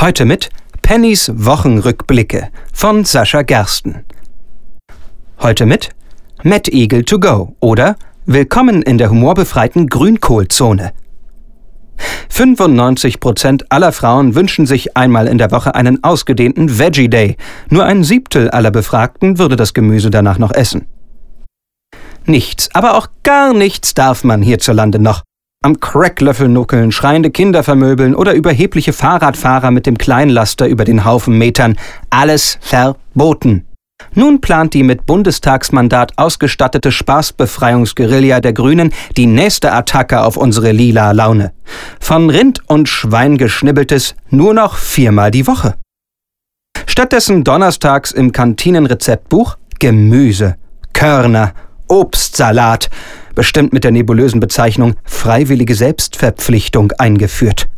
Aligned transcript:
Heute 0.00 0.24
mit 0.24 0.48
Pennys 0.80 1.30
Wochenrückblicke 1.34 2.48
von 2.72 3.04
Sascha 3.04 3.42
Gersten. 3.42 4.06
Heute 5.42 5.66
mit 5.66 5.90
Mad 6.42 6.70
Eagle 6.72 7.04
to 7.04 7.20
go 7.20 7.54
oder 7.60 7.96
Willkommen 8.24 8.80
in 8.80 8.96
der 8.96 9.10
humorbefreiten 9.10 9.88
Grünkohlzone. 9.88 10.94
95 12.30 13.20
Prozent 13.20 13.70
aller 13.70 13.92
Frauen 13.92 14.34
wünschen 14.34 14.64
sich 14.64 14.96
einmal 14.96 15.26
in 15.26 15.36
der 15.36 15.50
Woche 15.50 15.74
einen 15.74 16.02
ausgedehnten 16.02 16.78
Veggie 16.78 17.10
Day. 17.10 17.36
Nur 17.68 17.84
ein 17.84 18.02
Siebtel 18.02 18.48
aller 18.48 18.70
Befragten 18.70 19.36
würde 19.36 19.56
das 19.56 19.74
Gemüse 19.74 20.08
danach 20.08 20.38
noch 20.38 20.52
essen. 20.54 20.86
Nichts, 22.24 22.70
aber 22.72 22.96
auch 22.96 23.08
gar 23.22 23.52
nichts 23.52 23.92
darf 23.92 24.24
man 24.24 24.40
hierzulande 24.40 24.98
noch. 24.98 25.24
Am 25.62 25.78
Cracklöffel 25.78 26.48
nuckeln, 26.48 26.90
schreiende 26.90 27.30
Kinder 27.30 27.62
vermöbeln 27.62 28.14
oder 28.14 28.32
überhebliche 28.32 28.94
Fahrradfahrer 28.94 29.70
mit 29.70 29.84
dem 29.84 29.98
Kleinlaster 29.98 30.66
über 30.66 30.86
den 30.86 31.04
Haufen 31.04 31.36
metern. 31.36 31.76
Alles 32.08 32.56
verboten. 32.62 33.66
Nun 34.14 34.40
plant 34.40 34.72
die 34.72 34.82
mit 34.82 35.04
Bundestagsmandat 35.04 36.16
ausgestattete 36.16 36.90
Spaßbefreiungsguerilla 36.90 38.40
der 38.40 38.54
Grünen 38.54 38.94
die 39.18 39.26
nächste 39.26 39.74
Attacke 39.74 40.22
auf 40.22 40.38
unsere 40.38 40.72
lila 40.72 41.12
Laune. 41.12 41.52
Von 42.00 42.30
Rind 42.30 42.62
und 42.66 42.88
Schwein 42.88 43.36
geschnibbeltes 43.36 44.14
nur 44.30 44.54
noch 44.54 44.78
viermal 44.78 45.30
die 45.30 45.46
Woche. 45.46 45.74
Stattdessen 46.86 47.44
donnerstags 47.44 48.12
im 48.12 48.32
Kantinenrezeptbuch 48.32 49.58
Gemüse, 49.78 50.56
Körner, 50.94 51.52
Obstsalat, 51.86 52.88
bestimmt 53.34 53.72
mit 53.72 53.84
der 53.84 53.90
nebulösen 53.90 54.40
Bezeichnung 54.40 54.94
freiwillige 55.04 55.74
Selbstverpflichtung 55.74 56.92
eingeführt. 56.98 57.68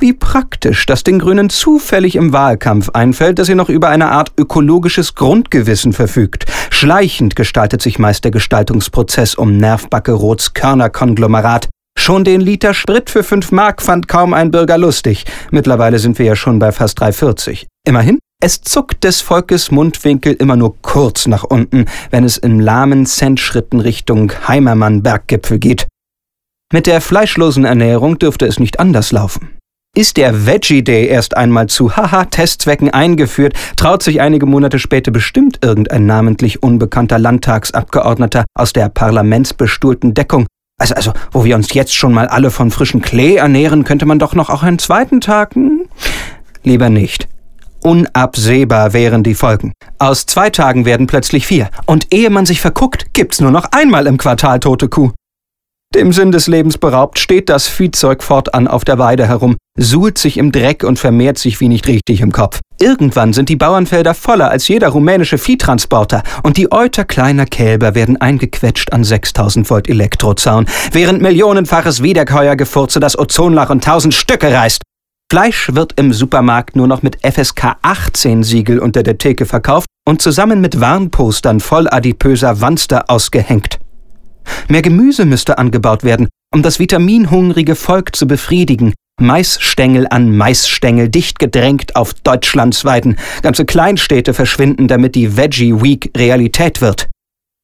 Wie 0.00 0.12
praktisch, 0.12 0.84
dass 0.86 1.04
den 1.04 1.20
Grünen 1.20 1.48
zufällig 1.48 2.16
im 2.16 2.32
Wahlkampf 2.32 2.90
einfällt, 2.90 3.38
dass 3.38 3.46
sie 3.46 3.54
noch 3.54 3.68
über 3.68 3.88
eine 3.88 4.10
Art 4.10 4.32
ökologisches 4.36 5.14
Grundgewissen 5.14 5.92
verfügt. 5.92 6.46
Schleichend 6.70 7.36
gestaltet 7.36 7.82
sich 7.82 8.00
meist 8.00 8.24
der 8.24 8.32
Gestaltungsprozess 8.32 9.36
um 9.36 9.56
Nervbacke 9.58 10.12
Roths 10.12 10.54
Körnerkonglomerat. 10.54 11.68
Schon 11.96 12.24
den 12.24 12.40
Liter 12.40 12.74
Sprit 12.74 13.10
für 13.10 13.22
5 13.22 13.52
Mark 13.52 13.80
fand 13.80 14.08
kaum 14.08 14.34
ein 14.34 14.50
Bürger 14.50 14.76
lustig. 14.76 15.24
Mittlerweile 15.52 16.00
sind 16.00 16.18
wir 16.18 16.26
ja 16.26 16.34
schon 16.34 16.58
bei 16.58 16.72
fast 16.72 17.00
3,40. 17.00 17.66
Immerhin, 17.86 18.18
es 18.42 18.60
zuckt 18.60 19.04
des 19.04 19.20
Volkes 19.20 19.70
Mundwinkel 19.70 20.32
immer 20.32 20.56
nur 20.56 20.74
kurz 20.82 21.28
nach 21.28 21.44
unten, 21.44 21.84
wenn 22.10 22.24
es 22.24 22.36
in 22.36 22.58
lahmen 22.58 23.06
Centschritten 23.06 23.78
Richtung 23.78 24.32
Heimermann-Berggipfel 24.48 25.60
geht. 25.60 25.86
Mit 26.72 26.88
der 26.88 27.00
fleischlosen 27.00 27.64
Ernährung 27.64 28.18
dürfte 28.18 28.46
es 28.46 28.58
nicht 28.58 28.80
anders 28.80 29.12
laufen. 29.12 29.50
Ist 29.96 30.16
der 30.16 30.44
Veggie 30.46 30.82
Day 30.82 31.06
erst 31.06 31.36
einmal 31.36 31.68
zu 31.68 31.96
Haha-Testzwecken 31.96 32.90
eingeführt, 32.90 33.54
traut 33.76 34.02
sich 34.02 34.20
einige 34.20 34.46
Monate 34.46 34.80
später 34.80 35.12
bestimmt 35.12 35.58
irgendein 35.62 36.06
namentlich 36.06 36.64
unbekannter 36.64 37.20
Landtagsabgeordneter 37.20 38.44
aus 38.54 38.72
der 38.72 38.88
parlamentsbestuhlten 38.88 40.14
Deckung. 40.14 40.46
Also, 40.80 40.94
also, 40.94 41.12
wo 41.30 41.44
wir 41.44 41.54
uns 41.54 41.72
jetzt 41.74 41.94
schon 41.94 42.12
mal 42.12 42.26
alle 42.26 42.50
von 42.50 42.72
frischem 42.72 43.02
Klee 43.02 43.36
ernähren, 43.36 43.84
könnte 43.84 44.06
man 44.06 44.18
doch 44.18 44.34
noch 44.34 44.50
auch 44.50 44.64
einen 44.64 44.80
zweiten 44.80 45.20
Tag? 45.20 45.54
Hm? 45.54 45.82
Lieber 46.64 46.88
nicht. 46.88 47.28
Unabsehbar 47.82 48.92
wären 48.92 49.22
die 49.22 49.34
Folgen. 49.34 49.72
Aus 49.98 50.26
zwei 50.26 50.50
Tagen 50.50 50.84
werden 50.84 51.06
plötzlich 51.06 51.46
vier. 51.46 51.68
Und 51.86 52.12
ehe 52.14 52.30
man 52.30 52.46
sich 52.46 52.60
verguckt, 52.60 53.12
gibt's 53.12 53.40
nur 53.40 53.50
noch 53.50 53.66
einmal 53.72 54.06
im 54.06 54.18
Quartal 54.18 54.60
tote 54.60 54.88
Kuh. 54.88 55.10
Dem 55.94 56.10
Sinn 56.12 56.32
des 56.32 56.46
Lebens 56.46 56.78
beraubt, 56.78 57.18
steht 57.18 57.50
das 57.50 57.68
Viehzeug 57.68 58.22
fortan 58.22 58.66
auf 58.66 58.82
der 58.82 58.98
Weide 58.98 59.28
herum, 59.28 59.56
suhlt 59.78 60.16
sich 60.16 60.38
im 60.38 60.50
Dreck 60.50 60.84
und 60.84 60.98
vermehrt 60.98 61.36
sich 61.36 61.60
wie 61.60 61.68
nicht 61.68 61.86
richtig 61.86 62.22
im 62.22 62.32
Kopf. 62.32 62.60
Irgendwann 62.80 63.34
sind 63.34 63.50
die 63.50 63.56
Bauernfelder 63.56 64.14
voller 64.14 64.50
als 64.50 64.68
jeder 64.68 64.88
rumänische 64.88 65.36
Viehtransporter 65.36 66.22
und 66.42 66.56
die 66.56 66.72
Euter 66.72 67.04
kleiner 67.04 67.44
Kälber 67.44 67.94
werden 67.94 68.18
eingequetscht 68.18 68.92
an 68.92 69.04
6000 69.04 69.68
Volt 69.68 69.88
Elektrozaun, 69.88 70.64
während 70.92 71.20
millionenfaches 71.20 72.02
Wiederkäuergefurze 72.02 72.98
das 72.98 73.18
Ozonloch 73.18 73.68
in 73.68 73.82
tausend 73.82 74.14
Stücke 74.14 74.50
reißt. 74.50 74.81
Fleisch 75.32 75.70
wird 75.72 75.94
im 75.98 76.12
Supermarkt 76.12 76.76
nur 76.76 76.86
noch 76.86 77.00
mit 77.00 77.26
FSK 77.26 77.76
18 77.80 78.42
Siegel 78.42 78.78
unter 78.78 79.02
der 79.02 79.16
Theke 79.16 79.46
verkauft 79.46 79.86
und 80.06 80.20
zusammen 80.20 80.60
mit 80.60 80.78
Warnpostern 80.78 81.60
voll 81.60 81.88
adipöser 81.88 82.60
Wanster 82.60 83.08
ausgehängt. 83.08 83.78
Mehr 84.68 84.82
Gemüse 84.82 85.24
müsste 85.24 85.56
angebaut 85.56 86.04
werden, 86.04 86.28
um 86.54 86.60
das 86.62 86.78
vitaminhungrige 86.78 87.76
Volk 87.76 88.14
zu 88.14 88.26
befriedigen. 88.26 88.92
Maisstängel 89.18 90.06
an 90.10 90.36
Maisstängel 90.36 91.08
dicht 91.08 91.38
gedrängt 91.38 91.96
auf 91.96 92.12
Deutschlands 92.12 92.84
Weiden. 92.84 93.16
Ganze 93.40 93.64
Kleinstädte 93.64 94.34
verschwinden, 94.34 94.86
damit 94.86 95.14
die 95.14 95.38
Veggie 95.38 95.80
Week 95.80 96.10
Realität 96.14 96.82
wird. 96.82 97.08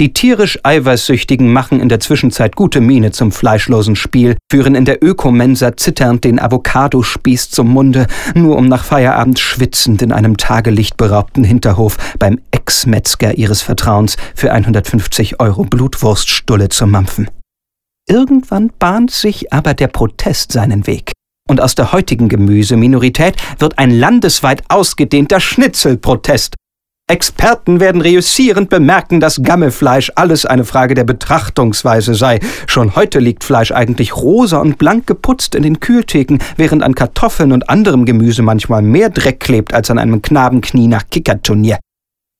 Die 0.00 0.12
tierisch 0.12 0.58
Eiweißsüchtigen 0.64 1.52
machen 1.52 1.78
in 1.78 1.88
der 1.88 2.00
Zwischenzeit 2.00 2.56
gute 2.56 2.80
Miene 2.80 3.12
zum 3.12 3.30
fleischlosen 3.30 3.94
Spiel, 3.94 4.36
führen 4.50 4.74
in 4.74 4.84
der 4.84 5.04
Ökomensa 5.04 5.76
zitternd 5.76 6.24
den 6.24 6.40
Avocadospieß 6.40 7.50
zum 7.50 7.68
Munde, 7.68 8.08
nur 8.34 8.56
um 8.56 8.66
nach 8.66 8.84
Feierabend 8.84 9.38
schwitzend 9.38 10.02
in 10.02 10.10
einem 10.10 10.36
tagelichtberaubten 10.36 11.44
Hinterhof 11.44 11.96
beim 12.18 12.40
Ex-Metzger 12.50 13.38
ihres 13.38 13.62
Vertrauens 13.62 14.16
für 14.34 14.50
150 14.50 15.38
Euro 15.38 15.62
Blutwurststulle 15.62 16.70
zu 16.70 16.88
mampfen. 16.88 17.30
Irgendwann 18.08 18.72
bahnt 18.80 19.12
sich 19.12 19.52
aber 19.52 19.74
der 19.74 19.88
Protest 19.88 20.50
seinen 20.50 20.88
Weg. 20.88 21.12
Und 21.48 21.60
aus 21.60 21.76
der 21.76 21.92
heutigen 21.92 22.28
Gemüseminorität 22.28 23.36
wird 23.60 23.78
ein 23.78 23.92
landesweit 23.92 24.64
ausgedehnter 24.68 25.38
Schnitzelprotest, 25.38 26.56
Experten 27.06 27.80
werden 27.80 28.00
reüssierend 28.00 28.70
bemerken, 28.70 29.20
dass 29.20 29.42
Gammelfleisch 29.42 30.10
alles 30.14 30.46
eine 30.46 30.64
Frage 30.64 30.94
der 30.94 31.04
Betrachtungsweise 31.04 32.14
sei. 32.14 32.40
Schon 32.66 32.96
heute 32.96 33.18
liegt 33.18 33.44
Fleisch 33.44 33.72
eigentlich 33.72 34.16
rosa 34.16 34.56
und 34.56 34.78
blank 34.78 35.06
geputzt 35.06 35.54
in 35.54 35.62
den 35.62 35.80
Kühltheken, 35.80 36.38
während 36.56 36.82
an 36.82 36.94
Kartoffeln 36.94 37.52
und 37.52 37.68
anderem 37.68 38.06
Gemüse 38.06 38.40
manchmal 38.40 38.80
mehr 38.80 39.10
Dreck 39.10 39.40
klebt 39.40 39.74
als 39.74 39.90
an 39.90 39.98
einem 39.98 40.22
Knabenknie 40.22 40.86
nach 40.86 41.04
Kickerturnier. 41.10 41.78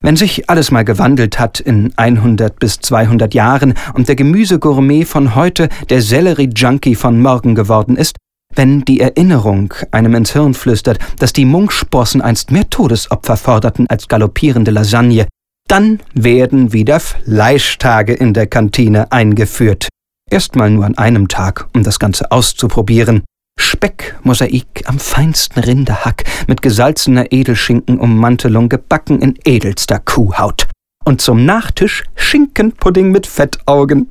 Wenn 0.02 0.16
sich 0.16 0.48
alles 0.48 0.70
mal 0.70 0.84
gewandelt 0.84 1.38
hat 1.38 1.60
in 1.60 1.92
100 1.96 2.58
bis 2.58 2.78
200 2.78 3.34
Jahren 3.34 3.74
und 3.92 4.08
der 4.08 4.16
Gemüsegourmet 4.16 5.06
von 5.06 5.34
heute 5.34 5.68
der 5.90 6.00
Sellerie-Junkie 6.00 6.94
von 6.94 7.20
morgen 7.20 7.54
geworden 7.54 7.96
ist, 7.96 8.16
wenn 8.56 8.84
die 8.84 9.00
Erinnerung 9.00 9.74
einem 9.90 10.14
ins 10.14 10.32
Hirn 10.32 10.54
flüstert, 10.54 10.98
dass 11.18 11.32
die 11.32 11.44
Munksprossen 11.44 12.20
einst 12.22 12.50
mehr 12.50 12.68
Todesopfer 12.70 13.36
forderten 13.36 13.88
als 13.88 14.08
galoppierende 14.08 14.70
Lasagne, 14.70 15.26
dann 15.68 16.00
werden 16.12 16.72
wieder 16.72 17.00
Fleischtage 17.00 18.12
in 18.12 18.34
der 18.34 18.46
Kantine 18.46 19.10
eingeführt. 19.12 19.88
Erstmal 20.30 20.70
nur 20.70 20.84
an 20.84 20.98
einem 20.98 21.28
Tag, 21.28 21.68
um 21.74 21.82
das 21.82 21.98
Ganze 21.98 22.30
auszuprobieren. 22.30 23.22
Speckmosaik 23.58 24.84
am 24.86 24.98
feinsten 24.98 25.60
Rinderhack 25.60 26.24
mit 26.48 26.60
gesalzener 26.60 27.30
Edelschinkenummantelung 27.30 28.68
gebacken 28.68 29.20
in 29.20 29.38
edelster 29.44 30.00
Kuhhaut. 30.00 30.66
Und 31.04 31.20
zum 31.20 31.44
Nachtisch 31.44 32.04
Schinkenpudding 32.14 33.10
mit 33.10 33.26
Fettaugen. 33.26 34.10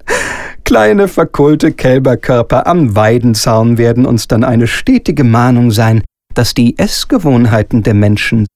Kleine 0.66 1.08
verkohlte 1.08 1.72
Kälberkörper 1.74 2.68
am 2.68 2.96
Weidenzaun 2.96 3.78
werden 3.78 4.06
uns 4.06 4.28
dann 4.28 4.44
eine 4.44 4.68
stetige 4.68 5.24
Mahnung 5.24 5.72
sein, 5.72 6.04
dass 6.34 6.54
die 6.54 6.78
Essgewohnheiten 6.80 7.84
der 7.84 7.94
Menschen 7.94 8.48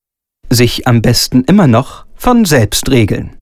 sich 0.49 0.87
am 0.87 1.01
besten 1.01 1.43
immer 1.43 1.67
noch 1.67 2.05
von 2.15 2.45
selbst 2.45 2.89
regeln. 2.89 3.35